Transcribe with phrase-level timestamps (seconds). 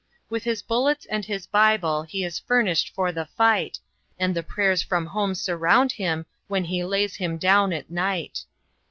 [0.31, 3.77] With his bullets and his Bible He is furnished for the fight,
[4.17, 8.45] And the prayers from home surround him When he lays him down at night.